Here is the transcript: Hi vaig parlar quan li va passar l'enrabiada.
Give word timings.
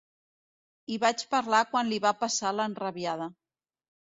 Hi 0.93 0.97
vaig 1.03 1.23
parlar 1.33 1.59
quan 1.75 1.93
li 1.93 2.01
va 2.07 2.15
passar 2.23 2.55
l'enrabiada. 2.57 3.29